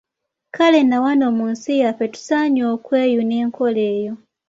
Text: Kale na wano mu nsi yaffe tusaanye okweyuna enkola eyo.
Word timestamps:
Kale 0.55 0.79
na 0.89 0.97
wano 1.03 1.25
mu 1.37 1.45
nsi 1.53 1.71
yaffe 1.81 2.05
tusaanye 2.13 2.61
okweyuna 2.73 3.33
enkola 3.43 3.81
eyo. 3.95 4.13